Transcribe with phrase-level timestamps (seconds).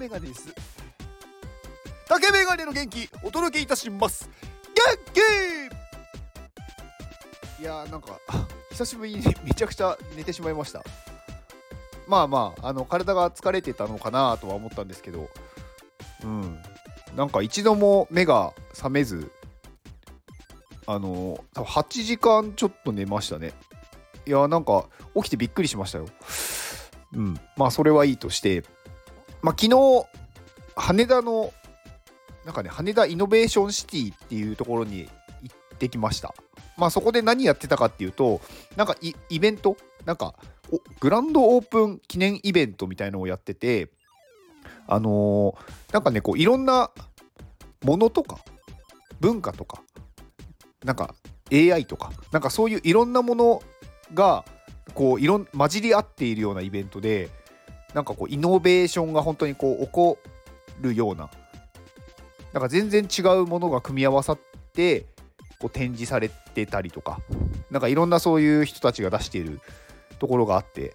[0.00, 0.48] メガネです。
[2.08, 4.30] 竹メガネの元気お届けいたします。
[4.74, 4.82] 元
[7.58, 8.18] 気いやーなんか
[8.72, 10.82] 久しぶりにめちゃくちゃ寝てしまいました。
[12.08, 15.28] まあまああの体が疲れてたのかなとは思ったんですけど。
[16.24, 16.62] うん。
[17.14, 19.30] なんか一度も目が覚めず
[20.86, 23.52] あの多分8時間ちょっと寝ましたね。
[24.26, 26.06] いやなんか起きてびっくりしましたよ。
[27.12, 27.38] うん。
[27.58, 28.64] まあそれはいいとして。
[29.42, 30.06] まあ昨日
[30.76, 31.52] 羽田の
[32.44, 35.08] なんかね羽田イノベーションシティっていうところに
[35.42, 36.34] 行ってきました。
[36.76, 38.40] まあそこで何やってたかっていうと
[38.76, 38.96] なんか
[39.28, 39.76] イベント？
[40.06, 40.34] なんか
[41.00, 43.90] グランドオープン記念イベントみたいのをやってて
[44.86, 46.90] あのー、なんかねこういろんな
[47.82, 48.38] ものとか
[49.20, 49.82] 文化とか
[50.84, 51.14] なんか
[51.52, 53.62] AI とかなんかそういういろんなもの
[54.14, 54.44] が
[54.94, 57.28] こういろん混じり合っているようなイベントで
[57.94, 60.18] なんかこうイノベーションが本当にこう起こ
[60.80, 61.30] るような
[62.52, 64.38] なんか全然違うものが組み合わさっ
[64.72, 65.06] て
[65.60, 67.20] こう展示されてたりとか
[67.70, 69.60] なんかいろんなそういう人たちが出している
[70.18, 70.94] ところがあって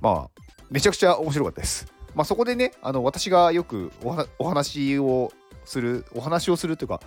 [0.00, 1.92] まあめちゃくちゃ面白かったです。
[2.14, 3.90] まあ、そこでねあの私がよく
[4.38, 5.32] お話を
[5.64, 7.00] するお話をするというか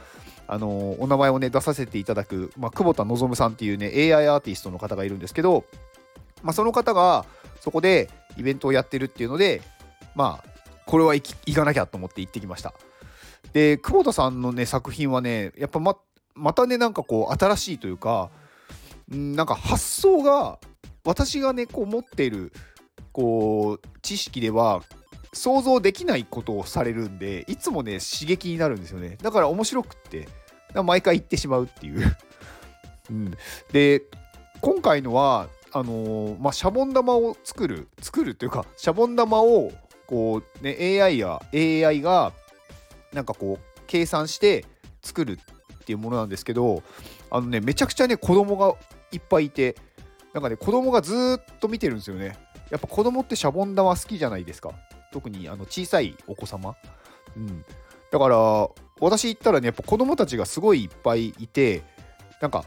[0.47, 5.65] あのお名前をね出させていただく、まあ、久保田望さんっていうね AI アーティストの方がいるんですけど、
[6.41, 7.25] まあ、その方が
[7.65, 9.63] そこでイベントをやってるっていうので
[10.13, 10.49] まあ
[10.85, 12.73] これは行かなきゃと思って行ってきました。
[13.53, 15.97] で久保田さんのね作品はねやっぱま
[16.35, 18.29] またねなんかこう新しいというか
[19.09, 20.59] なんか発想が
[21.03, 22.53] 私がねこう持っている
[23.11, 24.83] こう知識では
[25.33, 29.17] 想像できないことをされるんでいつもね刺激になるんですよね。
[29.23, 30.27] だから面白くって
[30.83, 32.17] 毎回行ってしまうっていう。
[33.09, 33.33] うん、
[33.71, 34.03] で
[34.61, 39.73] 今回のはあのー、まあ、シャボン玉を作る作るというかシャボン玉を
[40.07, 42.31] こうね AI や AI が
[43.11, 44.63] なんかこう計算して
[45.01, 46.81] 作るっていうものなんですけど
[47.29, 48.73] あのねめちゃくちゃね子供が
[49.11, 49.75] いっぱいいて
[50.33, 52.37] なんかね子供がずっと見てるんですよね。
[52.69, 54.71] やっぱ子供ってシャボン玉好きじゃないですか。
[55.11, 56.75] 特にあの小さいお子様。
[57.35, 57.65] うん、
[58.11, 58.37] だから
[59.01, 61.83] 私行ったらねやっぱ子供たちがすごいいっぱいいて
[62.41, 62.63] なんか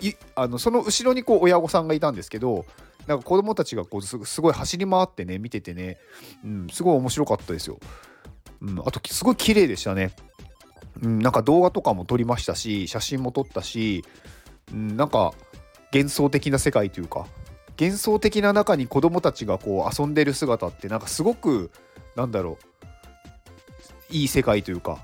[0.00, 2.64] いあのその後ろにこう親御さんがいたんですけど
[3.06, 5.98] なんか子供たちがこうすごい走り回ってね見ててね、
[6.44, 7.78] うん、すごい面白かったですよ。
[8.60, 10.12] うん、あとすごい綺麗でしたね。
[11.02, 14.04] うん、なんか動画とかも撮りましたし写真も撮ったし、
[14.72, 15.32] うん、なんか
[15.92, 17.26] 幻想的な世界というか
[17.78, 21.70] 幻想的な中に子供たちがこう遊んでる姿ってなんかすごく
[22.16, 22.58] なんだろ
[24.10, 24.98] ういい世界というか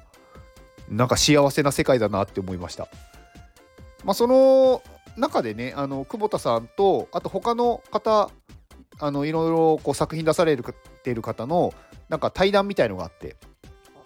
[0.88, 2.88] なんか幸せな世界だなって思いました。
[4.04, 4.82] まあ、その
[5.16, 8.30] 中でねあの久保田さんとあと他の方
[8.98, 10.56] あのいろいろこう作品出され
[11.02, 11.72] てる方の
[12.08, 13.36] なんか対談みたいのがあって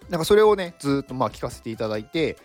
[0.09, 2.37] なんかそれをねずっとまあ聞かせていただいて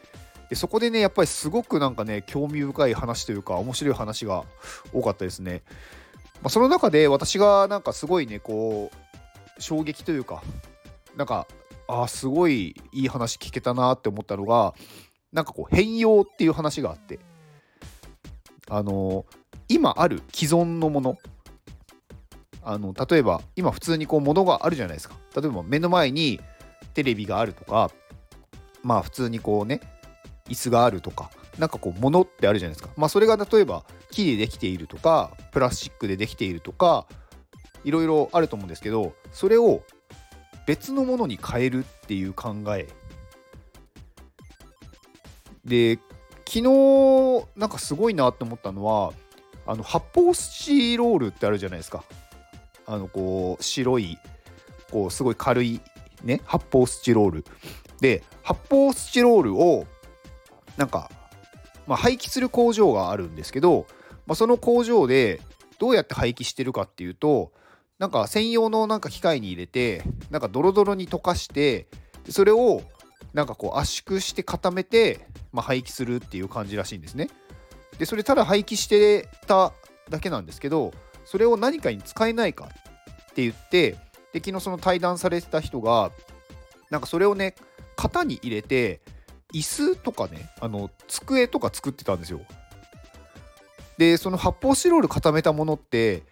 [0.50, 4.44] でそこでねやっぱりすごくなんかね興味深い話というか面白い話が
[4.93, 5.62] 多かったですね。
[6.43, 10.43] まあ、その中で私がなんかすごいねこう衝撃というか
[11.16, 11.47] なんか
[11.88, 14.75] あすごいいい話聞けたなって思ったのが
[15.32, 17.19] なんかこう変容っていう話があって
[18.69, 19.26] あの
[19.69, 21.19] 今ある既存のもの。
[22.66, 25.16] あの例えば今普通にこう物があるじゃないですか。
[25.36, 26.41] 例えば目の前に
[26.94, 27.91] テレビがあるとか
[28.82, 29.80] まあ普通にこうね
[30.48, 32.92] 椅子があるとかなんかこう物ってあるじゃないですか。
[32.97, 37.06] まあそれが例えば木でできているとかプラスチックでできているとか
[37.84, 39.82] いろいろあると思うんですけどそれを
[40.66, 42.88] 別のものに変えるっていう考え。
[45.64, 45.98] で
[46.47, 49.12] 昨日なんかすごいなって思ったのは
[49.66, 52.05] あの発泡スチロールってあるじゃないですか。
[52.87, 54.19] あのこう白い
[54.91, 55.81] こうすごい軽い
[56.22, 57.44] ね発泡スチロール。
[58.00, 59.87] で発泡スチロールを
[60.77, 61.10] なんか、
[61.87, 63.87] まあ、廃棄する工場があるんですけど、
[64.26, 65.40] まあ、その工場で
[65.79, 67.52] どうやって廃棄してるかっていうと
[67.99, 71.87] なんか専用のなんか機械に入れてなんかドロドロに溶かして
[72.29, 72.82] それを
[73.34, 77.28] なんかこう圧縮して固めて、まあ、廃棄するっていう感じらしいんですね。
[77.98, 79.72] でそれただ廃棄してた
[80.08, 80.92] だけなんですけど
[81.25, 83.92] それを何かに使えないかって言って
[84.32, 86.10] で昨日その対談されてた人が
[86.90, 87.54] なんかそれをね
[87.96, 89.00] 型に入れて
[89.52, 92.40] 椅子とかねあの机とか作ってたんですよ。
[93.98, 96.22] でその発泡スチロール固めたものって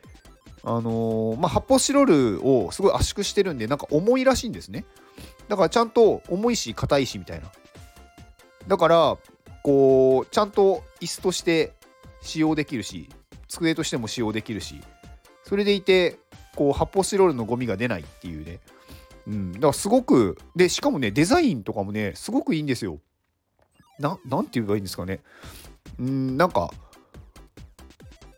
[0.65, 4.85] あのー、まあ、発泡スチロールをすごい圧縮してるんでなんか重いらしいんですね
[5.49, 7.51] だからちゃんと重いし硬いしみたいな
[8.69, 9.17] だから
[9.63, 11.73] こうちゃんと椅子として
[12.21, 13.09] 使用できるし
[13.49, 14.81] 机としても使用できるし
[15.45, 16.19] それでいて
[16.55, 18.61] こう発泡スチロールのゴミが出ないっていうね
[19.27, 22.99] うん、だからすごくでしかもねデザインとかもねすごくいいんですよ。
[23.99, 25.21] ななんて言えばいいんですかね。
[25.99, 26.71] うんなんか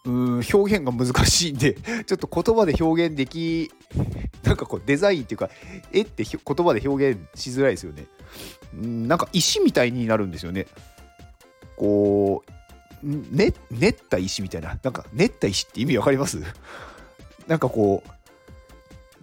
[0.05, 3.73] うん表現が難しいんでちょっと言葉で表現でき
[4.65, 5.51] かこうデザインっていうか
[5.93, 8.07] 絵って言葉で表現しづらいですよね。
[8.75, 10.67] なんか石みたいになるんですよね。
[11.77, 12.45] こ
[13.03, 16.41] うね練った石みたいななんか練った石って意味わかります？
[17.47, 18.03] なんかこ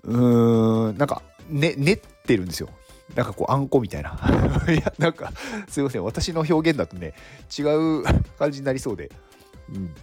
[0.04, 2.70] ううーんなんかね練ってるんですよ。
[3.16, 4.18] なんかこうあんこみたいな。
[4.72, 5.34] いやなんか
[5.68, 7.14] すいません私の表現だとね
[7.58, 8.04] 違う
[8.38, 9.12] 感じになりそうで。
[9.74, 9.94] うん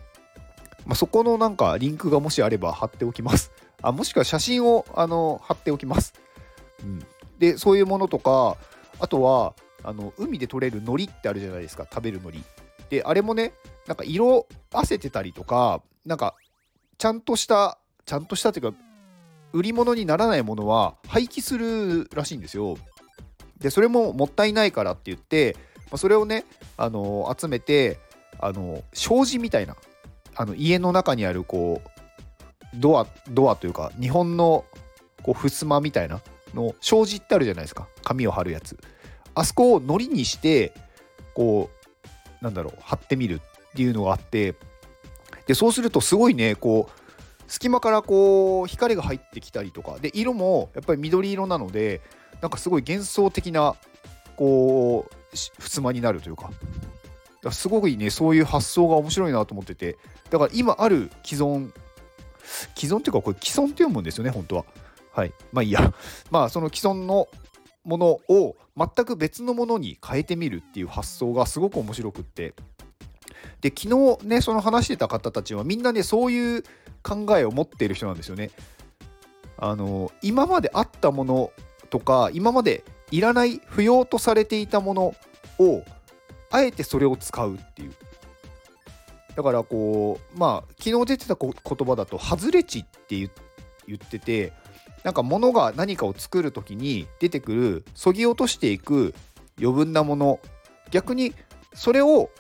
[0.87, 3.53] まあ、そこのなんかリンクがもしあれば貼っておきます。
[3.83, 6.15] あもしくは写真をあの貼っておきます。
[6.83, 7.07] うん、
[7.39, 8.57] でそういうものとか
[8.99, 9.55] あとは
[9.85, 12.45] あの海で取れる海苔ってあるじゃないですか食べる海苔。
[12.91, 13.53] であれもね
[13.87, 16.35] なんか色あせてたりとかなんか
[16.99, 18.79] ちゃんとしたちゃんとしたっていうか
[19.53, 22.77] 売り物にならないものは廃棄するらしいんですよ。
[23.59, 25.57] でそれももったいないからって言って、
[25.91, 26.45] まあ、それをね、
[26.77, 27.99] あの集めて
[28.39, 29.77] あの障子みたいな
[30.37, 31.98] あの家の中にあるこう
[32.75, 34.65] ドアドアというか日本の
[35.23, 36.21] こう襖みたいな
[36.55, 37.89] の障子ってあるじゃないですか。
[38.03, 38.79] 紙を貼るやつ。
[39.35, 40.73] あそこを糊にして
[41.35, 41.71] こ
[42.41, 44.55] うなんだろう貼ってみるっていうのがあって
[45.47, 52.01] でそうするとすごいねこう隙間からこう光が入ってきたりとかで色もやっぱり緑色なので
[52.41, 53.77] なんかすごい幻想的な
[54.37, 56.51] こう襖になるというか。
[57.41, 59.97] だすごくねそういう発想が面白いなと思ってて。
[60.31, 61.73] だから今ある既存
[62.75, 64.65] 既存っていうかこれ既存って読むんですよね本当は。
[65.13, 65.33] はい。
[65.53, 65.93] まあいいや。
[66.31, 67.29] まあその既存の
[67.85, 72.55] ものを全く別のものに変えてみるっていう発想がすごく面白くって。
[73.61, 76.63] で昨日ねその話してた方たちはみんなねそういう
[77.03, 78.51] 考えを持っている人なんですよね。
[79.57, 81.53] あの今まであったもの
[81.91, 85.15] とか今までいらない不要とされていたもの
[85.59, 85.83] を
[86.51, 87.93] あえてそれを使うっていう。
[89.39, 91.53] だからこうまあ昨日出てた言
[91.87, 93.31] 葉だと「外れ値」って言
[93.95, 94.53] ってて
[95.05, 99.15] なんか物が何かを作る時に出てくるそぎ落としていく
[99.57, 100.41] 余分なもの。
[100.91, 101.35] 逆に
[101.73, 102.31] それを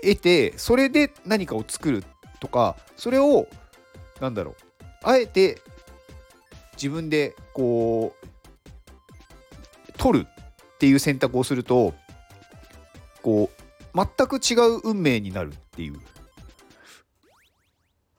[0.00, 2.04] 得てそれで何かを作る
[2.38, 3.48] とかそれを
[4.20, 4.54] なんだろう
[5.02, 5.60] あえて
[6.74, 11.92] 自分でこう取るっていう選択をすると
[13.22, 15.98] こう全く違う運命になるっていう。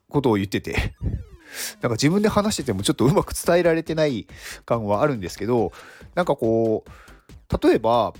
[0.09, 0.95] ことを言ってて
[1.81, 4.27] なんか自分で話しててもちょっとうまく伝えられてない
[4.65, 5.71] 感はあるんですけど
[6.15, 8.13] なんかこう例えば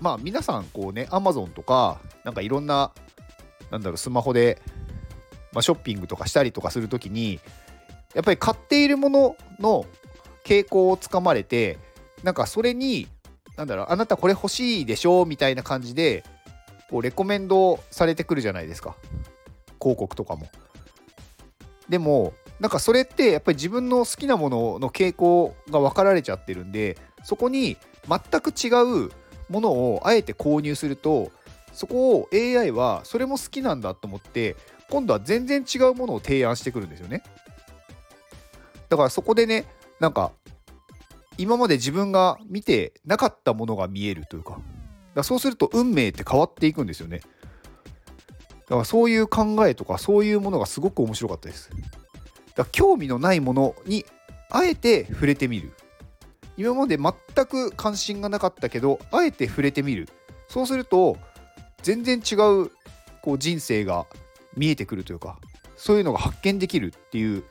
[0.00, 2.92] まあ皆さんこうね Amazon とかなんかいろんな
[3.70, 4.60] なんだろうスマホで、
[5.52, 7.40] まあ、ショッピングとかしたりとかする時に
[8.14, 9.86] やっぱり買っているものの
[10.44, 11.78] 傾向をつかまれて
[12.22, 13.08] なんかそれに
[13.56, 16.24] なんだろうあなたこれ欲しいでしょみたいな感じで
[16.90, 18.96] こうレコメンドされてくるじゃないですか
[19.80, 20.48] 広告とかも。
[21.88, 27.76] でもなんかそれってやっぱり自分の好きなものの傾向が分かられちゃってるんでそこに
[28.08, 28.68] 全く違
[29.06, 29.10] う
[29.48, 31.30] ものをあえて購入すると
[31.72, 34.56] そこを AI はそれも好きなんだと思って
[34.90, 37.22] 今度は全然違うものを提案してくるんですよね。
[38.88, 39.64] だからそこでね
[39.98, 40.32] なんか
[41.36, 44.60] 今まで自分が見てなかったものが見えるというか
[45.14, 47.20] だそうすると運命って変わっていくんですよね
[48.66, 51.70] だからそういう考えとかそういうものがすごく面白かったです
[52.54, 54.04] だ興味のないものに
[54.50, 55.72] あえて触れてみる
[56.56, 60.08] 今まで全く関心がなかったけどあえて触れてみる
[60.48, 61.16] そうすると
[61.82, 62.70] 全然違う
[63.22, 64.06] こう人生が
[64.56, 65.38] 見えてくるというか
[65.76, 67.42] そういうのが発見できるっていう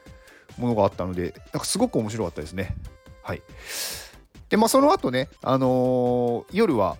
[0.58, 2.76] ものがあったのでなんかすごく面白かったですね。
[3.24, 3.42] はい。
[4.50, 6.98] で、まあ、その後ね、あのー、夜は、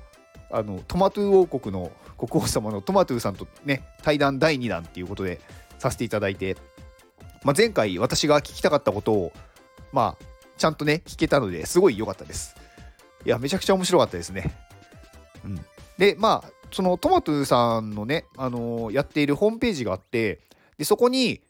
[0.50, 1.92] あの、トマト王国の
[2.28, 5.42] 国王様のトマトゥーさんとね、対談第2弾っていうことで
[5.80, 6.58] させていただいて、
[7.44, 9.34] まあ、前回私が聞きたかったことを、
[9.92, 10.26] まあ、
[10.58, 12.56] ちゃんとね、聞けたのですごい良かったです。
[13.26, 14.54] いや、めちゃくちゃ面白かったですね。
[15.44, 15.66] うん。
[15.98, 20.40] で、まあ、そのトマトゥーさんのね、あのー、やっているホームページがあって、
[20.78, 21.42] でそこに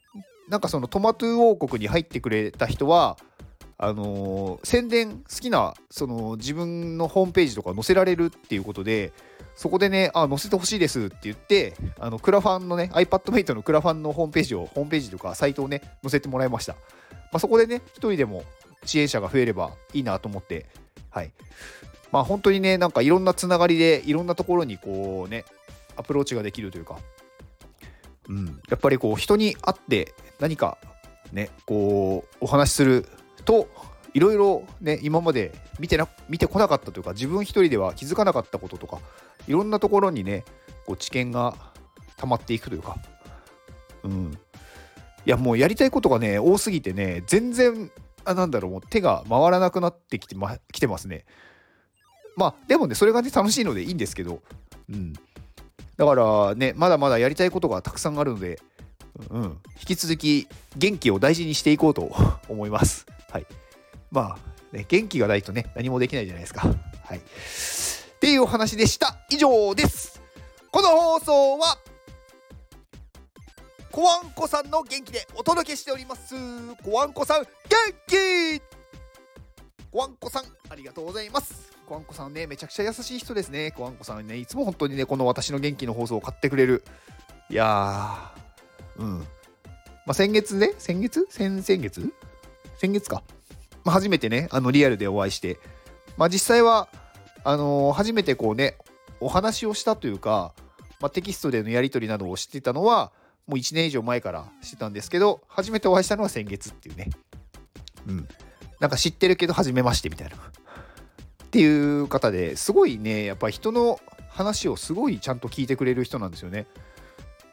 [0.48, 3.16] なんかそのトマトゥー王国に入ってくれた人は、
[3.78, 9.12] あのー、宣伝好きなその自分のホームページとか載せられるっていうことで
[9.56, 16.78] そこでねあ載せてほしいですって言ってあのクラファンのね iPadMate のクラファンのホームページをホームページとかサイトをね載せてもらいました、ま
[17.34, 18.44] あ、そこでね一人でも
[18.84, 20.66] 支援者が増えればいいなと思って
[21.10, 21.32] はい。
[22.10, 25.44] まあ本当にねなんかいろんなつながりでいろんなところにこうね
[25.96, 26.98] アプローチができるというか。
[28.26, 30.78] うん、やっぱりこう人に会って何か
[31.32, 33.06] ねこうお話しする
[33.44, 33.68] と
[34.14, 39.00] いろいろね今まで見てな見てこなかったというか自分一人では気づかなかったこととか
[39.46, 40.44] いろんなところにね
[40.86, 41.54] こう知見が
[42.16, 42.96] 溜まっていくというか
[44.02, 44.38] うん
[45.26, 47.90] いやもうやりたいことがね多すぎてね全然
[48.24, 51.24] あなんだろうもう手が回らなくなってきて,、ま、きてますね
[52.36, 54.42] まあでもねそれがね楽しいのでいいんですけど
[54.90, 55.12] うん
[55.96, 58.60] だからねまだまだやりたいことがたくさんあるので
[59.30, 62.12] うん、引き続き元気を大事にしていこうと
[62.48, 63.06] 思います。
[63.30, 63.46] はい。
[64.10, 66.68] まあ、ね、元気がないとね、何もできないじゃないですか。
[67.04, 67.20] はい。
[68.24, 69.18] っていうお話でした。
[69.28, 70.22] 以上です。
[70.70, 71.76] この放送は、
[73.92, 76.34] コワンコさんの元気でお届けしております。
[76.82, 77.50] コワンコさん、元
[78.06, 78.62] 気
[79.90, 81.70] コワンコさん、ありがとうございます。
[81.86, 83.72] コワンコさんね、めちゃくちゃ優しい人ですね。
[83.72, 86.82] コワンコさんね、いつも本当にね、この私の元気の放送を買ってくれる。
[87.50, 89.18] いやー、うん。
[89.18, 89.26] ま
[90.12, 91.26] あ、先月ね、先月？
[91.28, 92.14] 先々月？
[92.78, 93.22] 先月か。
[93.84, 95.58] まあ、初めてね、あのリアルでお会いして、
[96.16, 96.88] まあ、実際は、
[97.44, 98.76] あのー、初めてこうね、
[99.20, 100.52] お話をしたというか、
[101.00, 103.12] まあ、テキストでのやり取りなどをしてたのは、
[103.46, 107.10] もう1年以上前からしてたんですけど、初めてお会いしたのは先月っていうね。
[108.06, 108.28] うん。
[108.80, 110.36] なんか知ってるけど、初めましてみたいな。
[110.36, 116.66] っていう方ですごいね、やっぱ人の話をすごいちゃんと聞いてくれる人なんですよね。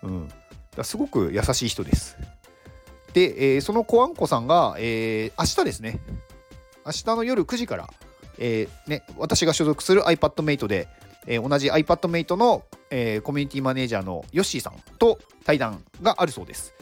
[0.01, 0.31] うん。
[0.75, 2.17] だすごく優しい人です。
[3.13, 5.99] で、えー、そのコアンコさんが、えー、明日ですね、
[6.85, 7.89] 明日の夜9時から、
[8.43, 10.87] えー、ね、私が所属する iPadMate で、
[11.27, 16.73] えー、同じ iPadMate の、えー、コミュニティマネージャーのヨッシーさんと対談があるそうです。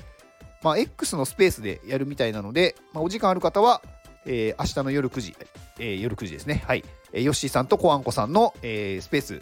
[0.64, 3.82] まあ、X のスペースでやるみたいなので、まあ、お時間ある方は、
[4.26, 5.36] えー、明日の夜9時、
[5.80, 6.64] えー、夜9時ですね。
[6.66, 6.86] はい。
[7.12, 9.42] えー、ヨッシーさんとコアンコさんの、えー、スペース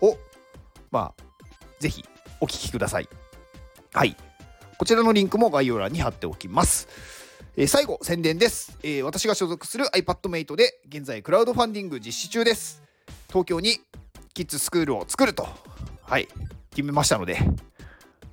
[0.00, 0.16] を、
[0.90, 1.22] まあ、
[1.78, 2.04] ぜひ
[2.40, 3.08] お聞きください。
[3.92, 4.16] はい。
[4.78, 6.88] こちらのリンクも概要欄に貼っておきます。
[7.56, 12.82] えー、最後、宣伝です、えー、私が所属する iPadMate で現在クラウドファンディング実施中です。
[13.28, 13.78] 東京に
[14.32, 15.46] キッズスクールを作ると、
[16.02, 16.28] はい、
[16.70, 17.38] 決めましたので、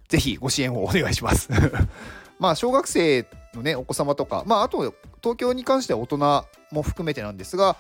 [0.10, 1.50] ぜひご支援をお願いします。
[2.40, 7.78] まあ、小学生のね、お子様とか、まあ、あと、東京に関しては大人も含めてなんですが、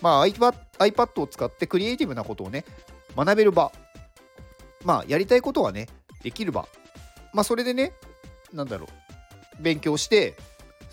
[0.00, 2.64] まあ iPad、iPad を使ってクリエイティブなことをね、
[3.16, 3.72] 学べる場、
[4.84, 5.88] まあ、やりたいことがね、
[6.24, 6.66] できる場
[7.32, 7.92] まあそれでね
[8.52, 8.86] なんだろ
[9.60, 10.34] う勉強して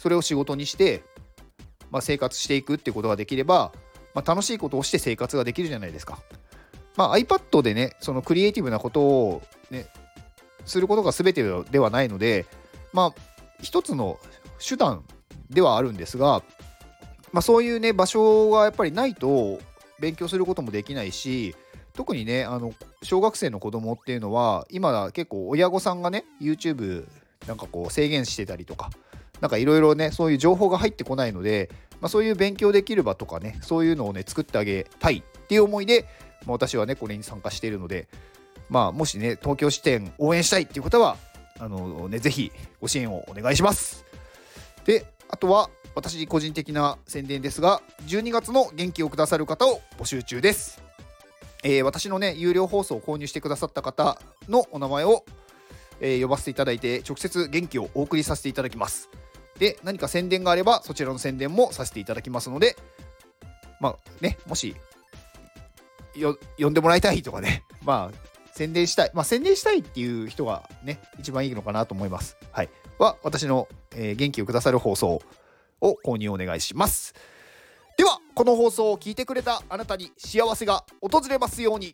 [0.02, 1.04] それを仕事にして、
[1.92, 3.72] まあ、生活していくってことができれば、
[4.16, 6.18] まあ、楽しいことをして生活ができるじゃないですか。
[6.98, 9.86] まあ、iPad でねそのクリエイティブなことをね
[10.66, 12.48] することが全てではないので
[12.94, 13.22] まあ
[13.62, 14.18] 一つの
[14.58, 15.04] 手段
[15.52, 16.42] ではあるんですが、
[17.32, 19.60] まあ、そういうね場所がやっぱりないと
[20.00, 21.56] 勉強することもできないし
[21.94, 27.06] 特にねあの小学生の子供っていうのは今結構親御さんがね YouTube
[27.48, 28.90] なんかこう制限してたりとか
[29.42, 31.70] なんかいろいろねそういう情報が入ってこないので、
[32.00, 36.06] まあ、そういう勉強できる場とかねそういうのをね作ってあげたいっていう思いで、
[36.46, 38.08] まあ、私はねこれに参加しているので
[38.70, 41.18] まあもしね東京支店応援したいっていう方は
[41.60, 44.06] あのねぜひご支援をお願いします
[44.86, 50.82] であとは私個人的な宣伝ですが12月の元気をくださる方を募集中です
[51.64, 54.20] えー、私のね、有料放送を購入してくださった方
[54.50, 55.26] のお名前を、
[56.00, 59.10] えー、呼ばせていただいて、直接元気をお送りさせていただきます。
[59.62, 62.76] で、何か宣伝があれば、そちらの宣伝もさせていただきますので、
[63.80, 64.76] まあね、もし、
[66.60, 68.18] 呼んでもらいたいとかね、 まあ、
[68.54, 72.38] 宣伝したい、まあ、宣伝したいっていう人がね、一番いいのかなと思います。
[72.52, 72.70] はい。
[72.98, 75.22] は、私の、えー、元気をくださる放送
[75.80, 77.14] を購入お願いします。
[77.98, 81.94] ではこの放送を聞いてくれたあなたに幸せが訪れますように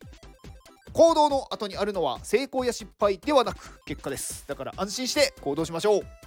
[0.93, 6.26] 行動の後にあるのは成功や失敗ではなく結果ですだから安心して行動しましょう